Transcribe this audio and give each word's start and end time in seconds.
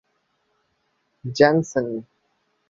Jansen. 1.37 1.87